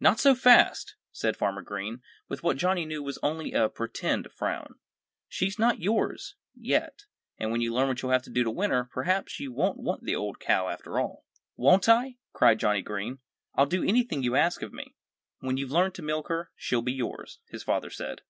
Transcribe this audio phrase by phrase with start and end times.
[0.00, 4.74] "Not so fast!" said Farmer Green, with what Johnnie knew was only a "pretend" frown.
[5.30, 7.06] "She's not yours yet.
[7.38, 9.78] And when you learn what you'll have to do to win her perhaps you won't
[9.78, 11.24] want the old cow after all."
[11.56, 13.20] "Won't I?" cried Johnnie Green.
[13.54, 14.94] "I'll do anything you ask of me!"
[15.38, 18.20] "When you've learned to milk her, she'll be yours," his father said.